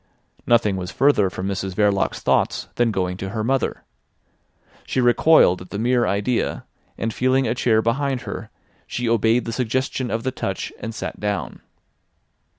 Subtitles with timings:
[0.47, 3.83] Nothing was further from Mrs Verloc's thoughts than going to her mother.
[4.83, 6.65] She recoiled at the mere idea,
[6.97, 8.49] and feeling a chair behind her,
[8.87, 11.61] she obeyed the suggestion of the touch, and sat down.